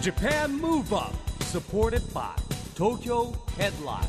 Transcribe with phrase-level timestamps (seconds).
[0.00, 2.30] Japan Move Up supported by
[2.76, 4.06] Tokyo Headline.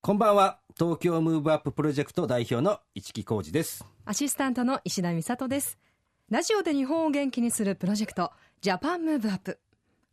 [0.00, 0.60] こんばんは。
[0.78, 3.84] 東京ムーブアッププロジェクト代表の市木浩司です。
[4.04, 5.76] アシスタントの石田美里です。
[6.30, 8.30] ラジオで日本を元気にするプロジェクト
[8.60, 9.58] ジャパンムーブアップ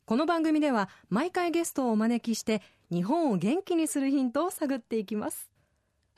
[0.06, 5.52] この番組では毎回ゲストをお招きして日本を元気にするヒントを探っていきます。
[5.52, 5.59] え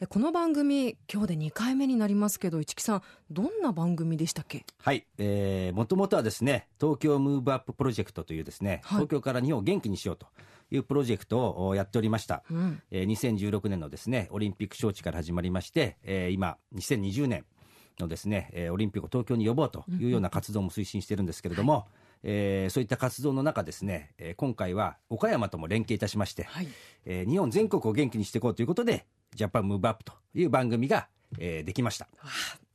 [0.10, 4.66] この番組今日で2回目になりますけど市木さんどんな番組でしたっけ？
[4.80, 8.98] はい、えー、もともとはですね東京ムーブアッププロジェクトというですね、はい。
[8.98, 10.26] 東京から日本を元気にしようと
[10.72, 12.82] いうプロジェクトをおやっておりました、うん。
[12.90, 17.46] えー2016年のですねオリンピック招致から始まりまして、えー今2020年
[18.00, 21.86] のですね、えーオリンピックを東京に呼ぼうというような活動も推進してるんですけれども、
[22.24, 26.68] えーそういった活動の中ですね、えー今回は岡山とも連携いたしまして、はい。
[27.06, 31.08] えー日本全国を元気にしていこうということでジャパンムーブアップという番組が、
[31.40, 32.08] えーできました。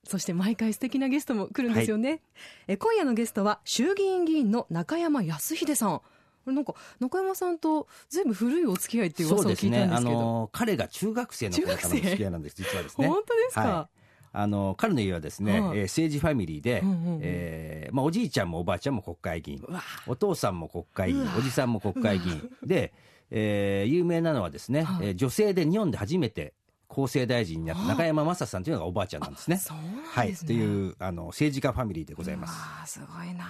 [0.04, 2.20] そして毎回素敵なゲストも来るんですよね、
[2.68, 6.00] え今夜のゲストは衆議院議員の中山康秀さん。
[6.46, 10.12] これなんか中山さんとずいぶん古いお付き合いっていう噂を聞いたんですけど。
[10.12, 13.08] の彼が中学生の頃からの付き合いなんです実はですね。
[13.08, 13.96] 本当ですか、はい。
[14.32, 15.78] あの彼の家はですね、はい。
[15.78, 19.66] えー政治ファミリーで、うえーまあ、おじいちゃんもおばあちゃんも国会議員。
[20.06, 21.28] お父さんも国会議員。
[21.36, 22.48] おじさんも国会議員。
[22.64, 22.92] で、
[23.30, 25.08] えー有名なのはですね、はい。
[25.08, 26.54] えー女性で日本で初めて
[26.88, 29.56] 厚生大臣になった中山雅さんというのがおばあちゃんなんですね。
[29.56, 32.52] そうなんはい、というあの政治家ファミリーでございます。
[32.54, 33.44] ああすごいな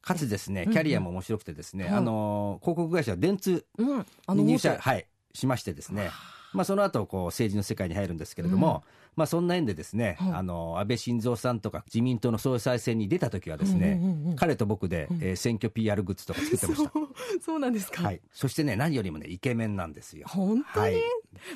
[0.00, 3.86] かつですね、うんキャリアも面白くてですね、はいあの広告会社電通に
[4.28, 4.58] 入元。
[4.58, 6.10] 社、はい、しましてですね、
[6.56, 8.82] まあ、その後こう政治の世界に入るんですけれども、
[9.14, 10.32] まあ、そんな縁でですね、はい。
[10.34, 14.36] あの安倍晋三さんとか自民党の総裁選に出た時はですね、うんうんうんうん。
[14.36, 16.90] 彼と僕で、えー選挙 PR グッズとか作ってました。
[16.90, 17.08] そう
[17.40, 20.26] そうなんですか、はい、そしてね何よりもねイケメンなんですよ。
[20.28, 21.02] 本当に、はい。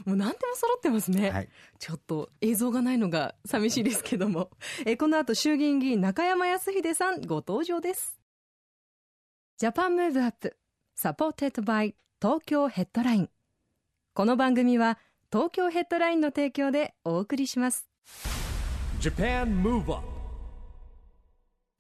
[0.05, 1.49] もう何でも揃ってますね、はい。
[1.79, 4.51] ちょっと映像がないのが寂しいですけども。
[4.87, 8.21] えこの後衆議院議員中山康秀さんご登場です。
[9.59, 13.31] Japan Move Up。Supported by 東京ヘッドライン。
[14.13, 14.99] この番組は
[15.33, 17.89] 東京ヘッドラインの提供でお送りします。
[19.01, 20.05] Japan Move Up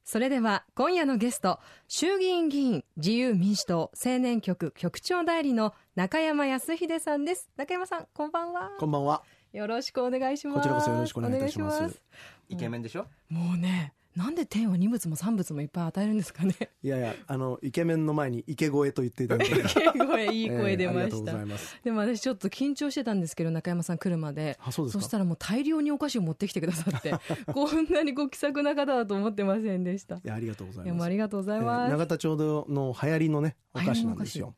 [0.04, 1.58] それでは今夜のゲスト
[1.88, 7.48] 衆議院議員自由民主党青年局局長代理の中山康秀さんです。
[7.56, 8.70] 中山さんこんばんは。
[8.78, 9.24] こんばんは。
[9.52, 10.56] よろしくお願いします。
[10.58, 12.00] こちらこそよろしくお願いいたします。
[12.48, 13.06] イケメンでしょ？
[13.28, 19.62] もうねなんで天は二物も三物もいっぱい与えるんですかねいやいや、あの、イケメンの前に池越えと言っていただいて。
[19.98, 21.76] 声 いい声出ました、ざいます。
[21.84, 25.04] でも私ちょっと緊張してたんですけど中山さん来るまであ、そうですか。
[25.04, 27.15] したらもう大量にお菓子を持ってきてくださって
[27.53, 31.00] こんなにご気さくな方だと思ってませんでしたいいや、ありがとうございます。
[31.00, 34.54] うありがとうございえーます、永田町の流行りのね、お菓子なんですよ。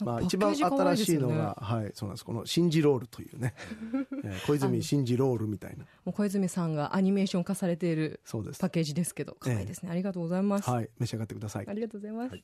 [0.00, 2.24] まあ、一番新しいのが、はい、そうなんです。
[2.24, 3.54] このシンジロールというね。
[4.24, 5.84] えー小泉シンジロールみたいな。
[6.04, 8.70] もう小泉さんがアニメーション化されているそうですパッ。
[8.70, 11.72] ケージですけど可愛いですね、ありがとうございます、はい、召し上がってくださいあ。
[11.72, 12.36] りがとうございます、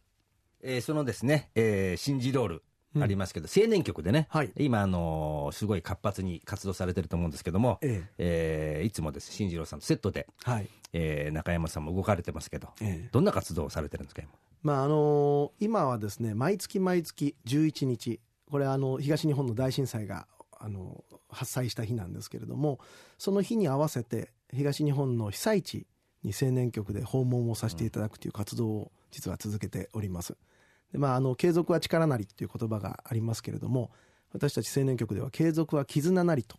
[0.63, 2.63] えーそのですね、えー、シンジロール
[3.01, 10.69] ありますけど、青年局でね、はい今、あのーすごい活発に活動されてると思うんですけども、ええーいつもです新次郎さんとセットで、えはい。
[10.93, 14.31] えー中山さんも動かれてますけど、ええどんな活動をされてるんですか、今？
[14.63, 20.27] まああの今はですね毎月毎月11日これあの東日本の大震災が
[20.59, 22.79] あの発災した日なんですけれども
[23.19, 25.87] その日に合わせて東日本の被災地
[26.23, 30.37] に青年局で訪問をさせていただくという活動を実は続けております。
[30.93, 33.91] でまあ、あの継続は力なりっていう言葉がありますけれども
[34.33, 36.59] 私たち青年局では継続は絆なりと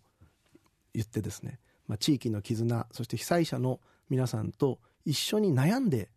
[0.94, 6.10] 言ってですね、まあ、地域の絆そして被災者の皆さんと一緒に悩んで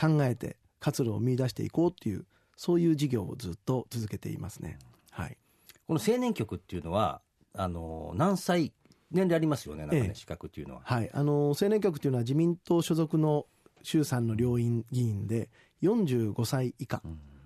[0.00, 2.26] 考えて活路を見出していこうっていう
[2.56, 4.78] そういう事業をずっと続けていますね。
[5.10, 5.38] はい。
[5.86, 7.22] この青年局っていうのは、
[7.54, 8.72] あのー何歳、
[9.10, 10.82] 年齢ありますよね、なんかね、ええ資格っていうのは。
[10.84, 11.10] はい。
[11.12, 13.46] あの青年局というのは自民党所属の
[13.82, 15.48] 衆参の両院議員で
[15.82, 17.02] 45歳以下、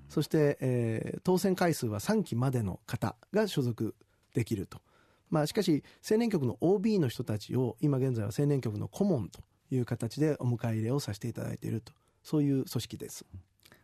[0.08, 3.94] そして、えー当選回数は3期までの方が所属
[4.34, 4.80] できると。
[5.30, 9.40] まあしかし青年局の OB の人たちを今現在は青年局の顧問と
[9.70, 11.92] いう形でお迎え入れをさせていただいていると。
[12.24, 13.24] そういう組織です。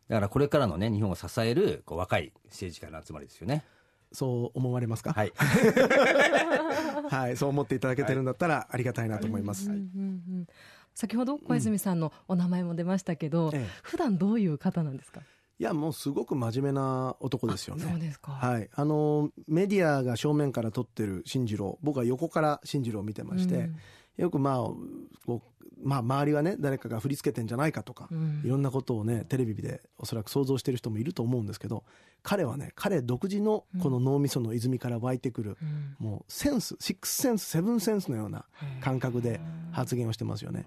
[0.08, 3.62] だからこれからのね、日本を支えるこう若い政治家の集まりですよね。
[4.12, 5.12] そう思われますか？
[5.12, 5.32] はい。
[7.08, 9.70] はい、そう思っていただけてるんだったらありがたいなと思います。
[9.70, 9.82] うんうんう
[10.42, 10.46] ん
[10.92, 15.20] 先ほど小泉さんのお名前も出ましたけど、ええ普段どういう方なんですか？
[15.60, 17.84] いや、もうすごく真面目な男ですよね。
[17.88, 18.69] そうですか、はい。
[18.75, 23.76] あの、メディアが正面から撮ってる進次郎、僕は横から進次郎を見てまして、うん
[24.16, 24.76] よくまあ、こ
[25.28, 25.40] う、
[25.82, 28.43] まあ、周りはね、誰かが振り付けてんじゃないかとか、うん。
[28.44, 31.85] いろんなことをね、テレビでおそらく想像してる人もいると思うんですけど、
[32.23, 35.97] 彼はね、彼独自のこの脳みその泉から湧いてくる、うん。
[35.99, 38.44] もうセンス、シックスセンス、セブンセンスのような
[38.81, 39.41] 感覚で
[39.73, 40.67] 発言をしてますよね。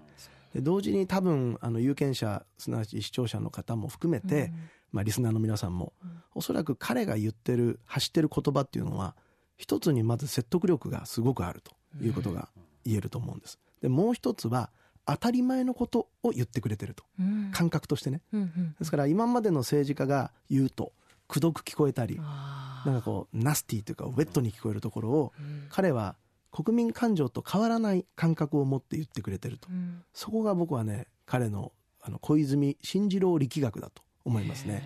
[0.54, 4.52] で同時に多分あの有権者すなわち視聴者の方も含めて、
[4.92, 5.92] まあ、リスナーの皆さんも、
[6.34, 9.16] おそらく彼が言ってる発してる言葉っていうのは
[9.56, 12.48] 一つにまず説得力がすごくあるということが
[12.84, 13.58] 言えると思うんです。
[13.82, 14.70] でもう一つは
[15.06, 17.50] 当たり前のことを言ってくれてると、うん。
[17.52, 18.22] 感覚としてね。
[18.32, 20.92] うんうんですから今までの政治家が言うと
[21.28, 25.66] くどく聞こえたりなんかこうナスティというかウェットに聞こえるところをうん。
[25.70, 26.16] 彼は
[26.50, 29.68] 国民感情と変わらない感覚を持って言ってくれてると。
[29.70, 30.02] うん。
[30.12, 34.82] そこが僕はね彼のあの小泉進次郎力学だと思いますね。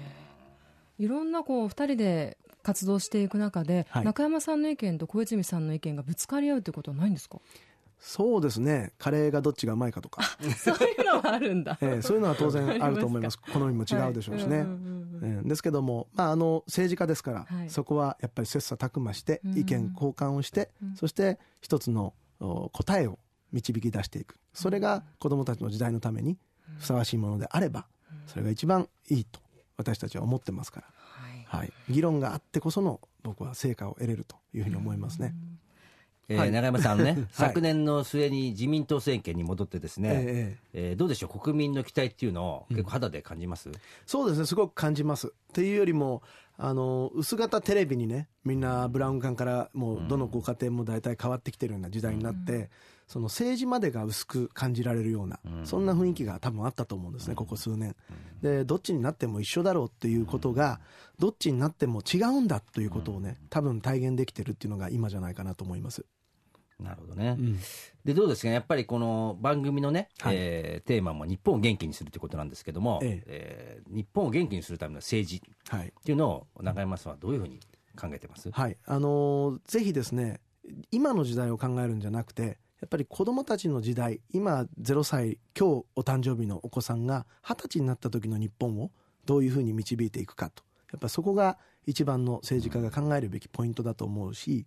[0.99, 4.05] いろんなこう二人で活動していく中で、はい。
[4.05, 7.39] 中山さんの意見と小泉さんの意見がぶつかり合うってことはないんですか？
[8.01, 8.93] そうですね。
[8.99, 10.23] カレーがどっちがうまいかとか、
[10.57, 11.79] そういうのはあるんだ。
[11.81, 13.39] ええそういうのは当然あると思います。
[13.39, 14.59] 好みも違うでしょうしね。
[14.59, 14.67] はい。
[14.67, 17.71] うんうんうんええですけども、まあ、あの政治家ですから、はい。
[17.71, 20.97] そこはやっぱり切磋琢磨してうん意見交換をして、うん。
[20.97, 23.19] そして一つのお答えを
[23.53, 24.37] 導き出していく。
[24.55, 26.39] それが子どもたちの時代のために
[26.79, 27.87] ふさわしいものであれば
[28.27, 29.41] それが一番いいと
[29.77, 30.87] 私たちは思ってますから、
[31.49, 31.63] はい。
[31.63, 35.35] はい、議論があってこその僕は成果を得れるというふうに思いますね。
[36.29, 36.53] えーはい。
[36.53, 43.71] 永山さんね、 昨年の末に自民党政権に戻ってですね、えええーどうでしょう、国民の期待っていうのを結構肌で感じます、
[44.07, 45.29] そうですねすごく感じます。
[45.29, 46.23] っていうよりも
[46.59, 52.69] あの薄型テレビにねみんなブラウン管からもうどのご家庭も大体変わってきてるような時代になって、
[53.09, 57.97] その政治までが薄く感じられるような、そんな雰囲気が多分あったと思うんですねここ数年、
[58.43, 60.81] でどっちになっても一緒だろうっていうことが
[61.19, 66.05] どっちになっても違うんだということをね多分体現できてるっていうのが今じゃないかなと思います、
[66.83, 67.59] なるほどね、うん。
[68.05, 70.37] でどうですかね、やっぱりこの番組のね、はい。
[70.37, 73.83] えーテーマも日本を元気にするということなんですけども、ええ。
[73.91, 75.89] ー日本を元気にするための政治はい。
[75.89, 77.61] っていうのを中山さんはどういうふうに
[77.99, 80.41] 考えてます、はい、あのーぜひですね
[80.93, 88.93] 今の時代を考えるんじゃなくてやっぱり子どもたちの時代今0歳今日お誕生日のお子さんが二十歳になった時の日本を
[89.27, 90.63] どういうふうに導いていくかと。
[90.93, 94.67] やっぱそこが一番の政治家が考えるべきポイントだと思うし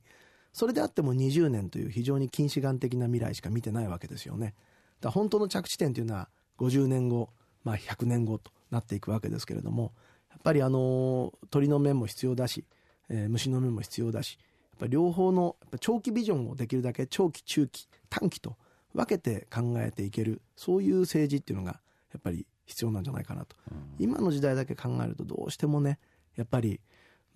[0.53, 4.53] それであっても20年という非常に近視眼的な未来しか見てないわけですよね。
[4.99, 7.29] だ本当の着地点というのは50年後、
[7.63, 9.93] まあ、100年後となっていくわけですけれども
[10.29, 12.65] やっぱりあの鳥の目も必要だし、
[13.09, 14.37] えー虫の目も必要だし
[14.71, 18.57] やっぱり両方のやっぱ長期ビジョンをできるだけ長期中期短期と
[18.93, 21.79] 分けて考えていけるそういう政治っていうのが
[22.13, 23.55] やっぱり必要なんじゃないかなと、
[23.99, 25.99] 今の時代だけ考えるとどうしてもね
[26.35, 26.79] やっぱり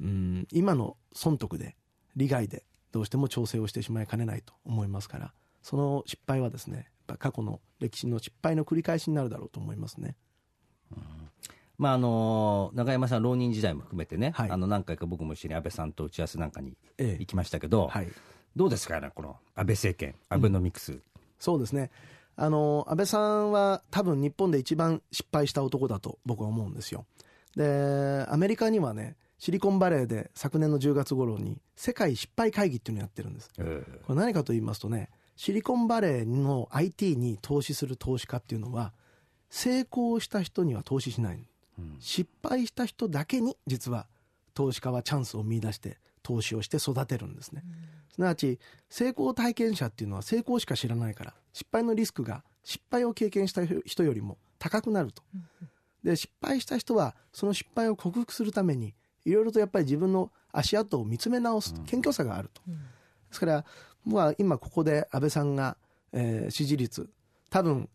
[0.01, 1.75] うん今の損得で
[2.15, 2.63] 利害で
[2.95, 6.87] どうしても調整をしてしまいかねないと思いますからその失敗はですね
[7.19, 10.15] 過去の歴史の失敗の繰り返しになるだろうと思いますね。
[11.77, 18.07] まああの永山さん、浪人時代も含めてね、はいあの何回か僕も一緒に安倍さんと打ち合わせなんかにええ行きましたけど、はい
[18.55, 20.97] どうですかね、この安倍政権、アベノミクス、
[21.37, 21.91] そうですね。
[22.37, 27.05] あの、安倍さんは多分日本で一番失敗した男だと僕は思うんですよ。
[27.57, 33.51] で、アメリカにはね、シリコンバレーで昨年の10月頃に世界失敗会議っていうのをやってるんです。
[33.57, 38.93] えこれ何かと言いますとね、シリコンバレーの IT に投資する投資家っていうのは、
[39.49, 41.47] 成功した人には投資しない。
[41.99, 44.07] 失敗した人だけに実は
[44.53, 47.63] 投資家はチャンスを見出して投資をして育てるんですね。
[48.13, 48.59] すなわち
[48.89, 55.21] 成功体験者っていうのは成功しか知らないから失敗のリスクが失敗を経験した人よりも高くなると。
[56.03, 58.93] で失敗した人はその失敗を克服するために
[59.25, 62.61] いろいろとやっぱり自分の足跡を見つめ直す謙虚さがあると。
[62.67, 62.73] で
[63.31, 63.65] すから
[64.05, 65.77] 僕は今ここで安倍さんが、
[66.13, 67.09] えー支持率
[67.49, 67.89] 多分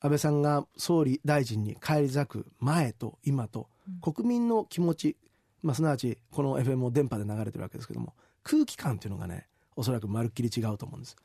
[0.00, 3.68] 安倍さんが総理大臣に返り咲く前と今と
[4.00, 5.16] 国民の気持ち、
[5.62, 11.16] まあ、すなわちこの FM を電波で流れてるわけですけども空気感っていうのがねおそらくまるっきり違うと思うんです。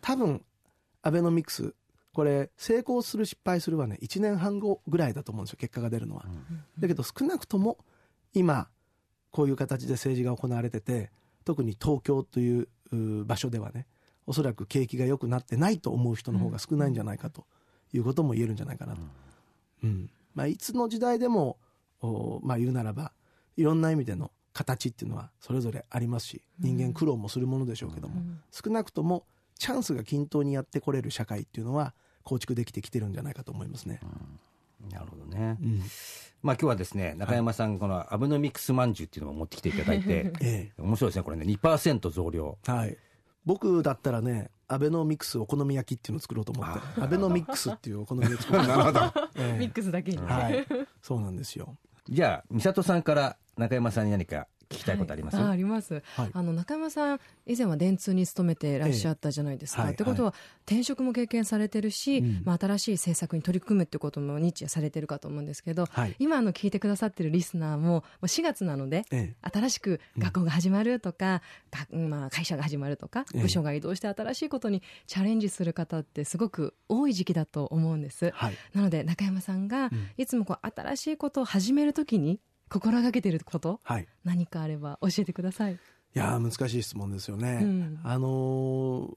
[0.00, 0.42] 多分
[1.02, 1.74] アベノミクス
[2.12, 6.24] これ成功する失敗するはね1年半後ぐらいだと思うんですよ結果が出るのは、
[6.78, 7.78] だけど少なくとも
[8.34, 8.68] 今
[9.30, 11.10] こういう形で政治が行われてて
[11.44, 12.68] 特に東京という
[13.24, 13.86] 場所ではね
[14.26, 17.44] おそらく景気が良くなってないと思う人の方が少ないんじゃないかと
[17.92, 19.00] いうことも言えるんじゃないかなと、
[19.82, 20.10] うん。
[20.34, 21.58] まあ、いつの時代でも
[22.00, 23.12] おまあ言うならば
[23.56, 29.24] いろんな意味での形っていうのはそれぞれありますし人間苦労もするものでしょうけども、少なくとも
[29.58, 34.00] チャンスが均等にやってこれる社会っていうのは構築できてきてるんじゃないかと思いますね。
[34.90, 35.82] なるほどね、うん
[36.42, 42.96] まあ今日はですね中山さん、このアベノミクスまんじゅうっていうのを持ってきていただいて、 え面白いですね、これね、2%増量、えはい、
[43.44, 47.00] 僕だったらねアベノミクスお好み焼きっていうのを作ろうと思って。
[47.00, 49.20] アベノミックスっていうお好み焼き作ろうと思って。
[49.34, 50.66] えミックスだけに、えはい。
[51.02, 51.76] そうなんですよ。
[52.08, 56.30] じゃあ、美里さんから中山さんに何か聞きたいことあります、ああります、はい。
[56.32, 60.32] あの中山さん以前は電通に勤めてらっしゃったじゃないですか、ええはいってことは、
[60.64, 62.42] 転職も経験されてるし、うん。
[62.44, 66.14] まあ、新しい政策に取り組むってことも日夜されてるかと思うんですけど、はい。
[66.20, 69.48] 今あの聞いてくださってるリスナーももう4月なのでええ。
[69.50, 73.42] 新しく学校が始まるとか、がまあ、会社が始まるとかええ。
[73.42, 78.30] 部署が移動して新しいことにチャレンジする方ってすごく多い時期だと思うんです。
[78.30, 78.54] はい。
[78.72, 80.10] なので中山さんがうん。
[80.16, 82.38] いつもこう新しいことを始めるときに
[82.70, 83.80] 心がけてること？
[83.82, 84.08] はい。
[84.24, 85.74] 何かあれば教えてください。
[85.74, 85.78] い
[86.14, 88.00] やー難しい質問ですよね、うん。
[88.02, 89.16] あのー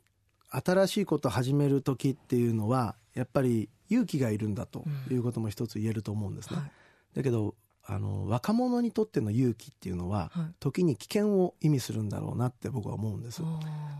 [0.56, 6.72] 新しいことを始める時っていうのはやっぱり勇気がいるんだということも一つ言えると思うんですね、はい。
[7.16, 10.54] だけどあの若者にとっての勇気っていうのは、はい。
[10.60, 13.42] 時に危険を意味するんだろうなって僕は思うんです。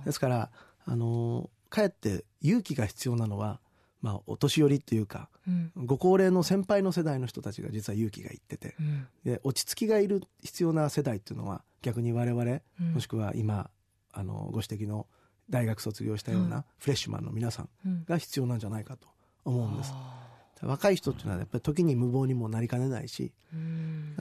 [0.06, 0.52] ですから
[0.86, 3.60] あのかえって勇気が必要なのは、
[4.04, 5.72] まあ、お年寄りっていうかうん。
[5.86, 9.08] ご高齢の先輩の世代の人たちが実は勇気がいっててうん。
[9.24, 12.94] で落ち着きがいる必要な世代っていうのは逆に我々、うん。
[12.94, 13.70] もしくは今
[14.12, 15.08] あのご指摘の
[15.50, 18.04] 大学卒業したようはなフレッシュマンの皆さんうん。
[18.06, 19.08] が必要なんじゃないかと
[19.46, 19.92] 思うんです。
[19.94, 20.20] あ
[20.62, 23.34] 若い人っていうのはやっぱり時に無謀にもなりかねないし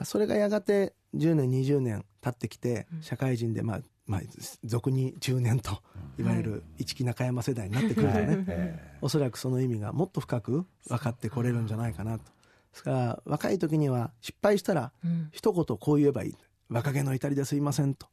[0.03, 3.01] それがやがて10年20年経ってきてうん。
[3.01, 4.21] 社会人でまあまあ
[4.63, 5.81] 俗に中年と
[6.19, 12.25] いわゆる一木中山世代になってくるとね、えおそらくその意味がもっと深く分かってこれるんじゃないかなと。
[12.25, 12.31] で
[12.73, 15.29] すから若い時には失敗したらうん。
[15.31, 16.35] 一言こう言えばいい。
[16.69, 18.07] 若気の至りですいませんと。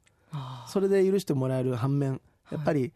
[0.69, 2.21] それで許してもらえる反面
[2.53, 2.93] やっぱり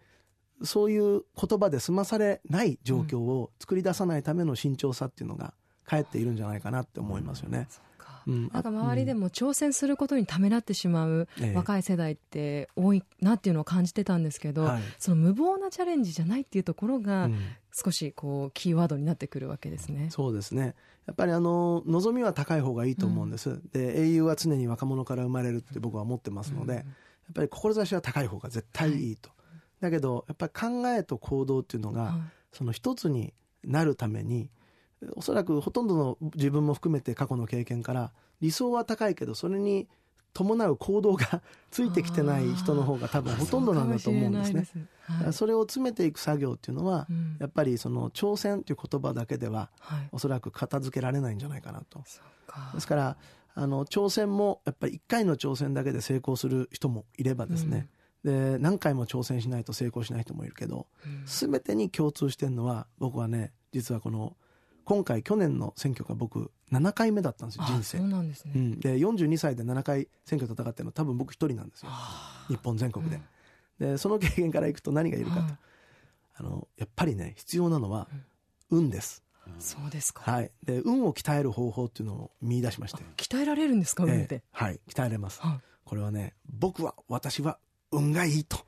[0.62, 7.58] そういう言葉で済まされない状況を作り出さないための慎重さっていうのがかえっているんじゃないかなって思いますよね。
[7.58, 7.93] うん
[8.26, 11.54] なんか周りでも挑戦することにためらってしまうええ。
[11.54, 14.82] 若い世代って多いなっていうのを感じてたんですけど、はい。
[14.98, 17.38] その無謀なチャレンジじゃないっていうところがうん。
[17.76, 20.06] 少しこうキーワードになってくるわけですね。
[20.10, 20.76] そうですね。
[21.06, 26.84] やっぱりあの望みは高い方がいいと思うんです、で英雄は常に若者から生まれるって僕は思ってますので、やっ
[27.34, 29.28] ぱり志は高い方が絶対いいと、
[29.80, 30.52] だけどやっぱり
[30.82, 32.12] 考えと行動っていうのが、はい。
[32.52, 34.50] その一つになるために
[35.16, 39.88] おそらくほとんどの自分も含めて過去の経験から理想は高いけどそれに
[40.34, 44.64] 伴う行動が ついてきてない人の方が多分ほとんどなんだと思うんですね。
[45.06, 45.32] そはい。
[45.32, 47.36] それを詰めていく作業っていうのは、うん。
[47.38, 50.08] やっぱりその挑戦という言葉だけでははい。
[50.12, 52.00] おそらく片付けられないんじゃないかなと。
[52.74, 53.16] ですから
[53.54, 57.88] あの挑戦もやっぱり1回の挑戦だけで成功する人もいればですね、
[58.24, 61.22] で何回も挑戦しないと成功しない人もいるけど、うん。
[61.26, 64.36] 全てに共通してるのは僕はね実はこの
[64.84, 67.98] 今回去年の選挙が僕7回目だったんですよあ人生。
[67.98, 68.52] そうなんですね。
[68.54, 71.90] うん、で42歳で7回選挙戦ってるのは多分僕一人なんですよ。
[72.48, 73.20] 日本全国で,、
[73.78, 75.58] でその経験からいくと何がいるかと、はい
[76.36, 78.08] あのやっぱりね必要なのは
[78.70, 79.22] 運です、
[79.58, 80.30] そうですか。
[80.30, 84.42] はい、で運を鍛える方法っていうのを見出しまして、鍛えられるんですか、運っええて。
[84.50, 84.80] はい。
[84.88, 85.60] 鍛えれます、はい。
[85.84, 87.58] これはね僕は私は
[87.92, 88.58] 運がいいと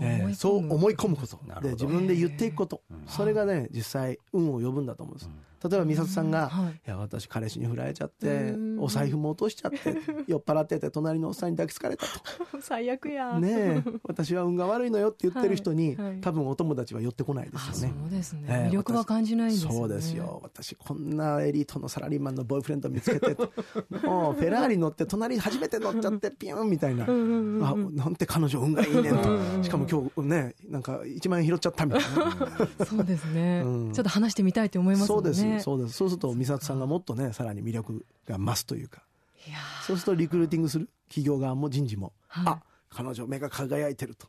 [0.00, 1.38] えーそう思い込むこと。
[1.62, 5.30] で自分で言っていくこと、それがね実際運を呼ぶんだと思うんです、
[5.62, 6.72] 例えば美里さんが、はい。
[6.72, 8.80] い、や私彼氏に振られちゃってうん。
[8.80, 9.78] お財布も落としちゃって
[10.26, 12.06] 酔っ払ってて隣のおっさんに抱きつかれた
[12.60, 13.32] 最悪や。
[13.32, 13.82] とねえ。
[14.04, 16.20] 私は運が悪いのよって言ってる人に、はいはい。
[16.20, 17.94] 多分お友達は寄ってこないであすよね。
[18.00, 19.76] そうですね、ええ魅力は感じないんですよね。
[19.76, 20.40] そうですよ。
[20.42, 23.36] 私こんなエリートのサラリーマンのボーイフレンド見つけて
[24.06, 29.62] もうフェラーリ乗って隣初めて乗っちゃってピュンみたいな、あなんて彼女運がいいねんと。
[29.62, 32.84] しかも今日ねなんか1万円拾っちゃったみたいな。
[32.84, 33.92] そうですね、うん。
[33.92, 35.60] ちょっと話してみたいと思いますもそうんですね。
[35.60, 35.94] そうです。
[35.94, 39.02] そうすると美里さんがもっとねさらに魅力が増すというか。
[39.46, 42.44] いやそうするとリクルーティングする企業側も人事も、はい。
[42.48, 44.26] あ彼女目が輝いてると、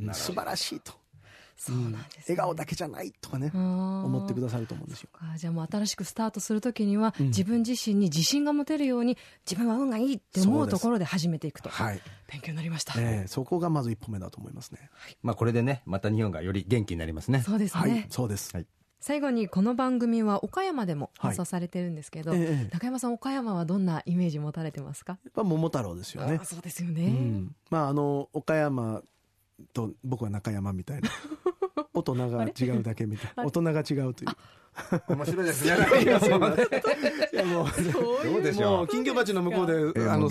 [0.00, 0.92] うん素晴らしいと、
[1.56, 2.24] そうなんです、ね。
[2.28, 5.10] 笑顔だけじゃないとかね思思ってくださると思うんですよ。
[5.20, 7.26] あじゃあもう新しくスタートするときには、うん。
[7.26, 9.16] 自分自身に自信が持てるように
[9.48, 11.68] 自分は運がいいって思そうところで始めていくと。
[11.68, 14.90] はい、勉強になりました、ええそこがまず一歩目だと思いますね。
[15.22, 17.42] まあこれでねまた日本がより元気になりますね。
[17.42, 18.66] そうですね、はいそうです、はい
[19.04, 22.70] 最後にこの番組は岡山でも放送されてるんですけど、はいええ。
[22.72, 25.18] 中山さん岡山はどんなイメージ持たれてますか？
[25.24, 26.38] やっぱ桃太郎ですよね。
[26.40, 29.02] あそうですようね、ん、まああの岡山
[29.72, 31.10] と僕は中山みたいな
[31.94, 33.44] 大人が違うだけみたいな。
[33.44, 34.36] 大人が違うという。
[35.08, 35.76] 面白いですね。
[37.32, 37.66] いやもう。
[38.24, 38.76] どうでしょう？
[38.78, 40.28] もう金魚鉢の向こうで、ええあの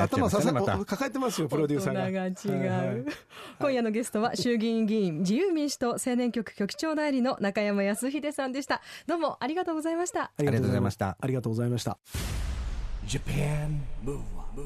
[0.00, 2.30] 頭ささ、抱えてますよプロデューサーが。
[2.30, 3.04] 大人が違う、はいはい。
[3.60, 8.80] 今夜のゲストは衆議院議員自由民主党青年局局長代理の中山康秀さんでした。
[9.06, 10.22] どうもありがとうございました。
[10.24, 11.16] ありがとうございました。
[11.20, 11.98] ありがとうございました。
[13.06, 14.62] Japan Move Up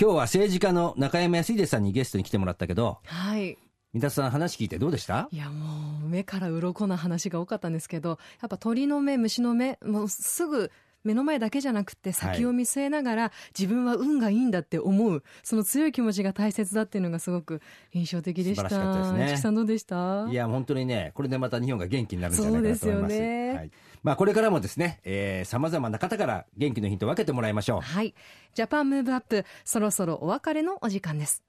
[0.00, 3.58] 今日は政治家の中山康秀さんにゲストに来てもらったけどはい
[3.92, 5.28] 三田さん話聞いてどうでした？
[5.32, 10.70] いやもう目から鱗な話が多かったんですけどやっぱ鳥の目虫の目もうすぐ
[11.02, 17.62] 目の前だけじゃなくて先を見据えながら、自分は運がいいんだって思うその強い気持ちが大切だっていうのがすごく
[17.94, 18.68] 印象的でした。
[18.68, 19.28] 素晴らしかったですね。
[19.28, 20.28] 市木さんどうでした？
[20.30, 23.14] いや、本当にね、これでまた日本が元気になるんじゃないかなと思います。
[23.14, 23.54] そうですよね。
[23.56, 23.70] はい。
[24.02, 27.80] まあ、これからもですね、えー、様々な方から元気のヒントを分けてもらいましょう。
[27.80, 28.14] はい。
[28.52, 31.42] Japan Move Up そろそろお別れのお時間です。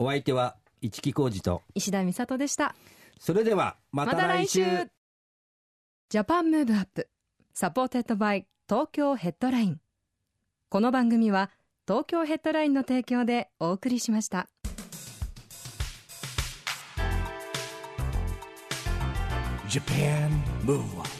[0.00, 2.74] お相手は、一木広治と、石田美里でした。
[3.18, 4.62] それでは、また来週。
[6.08, 9.80] Japan Move Up。Supported by 東京ヘッドライン。
[10.68, 11.50] この番組は
[11.86, 14.48] 東京ヘッドラインの提供でお送りしました。
[19.68, 20.30] Japan
[20.64, 21.19] Move Up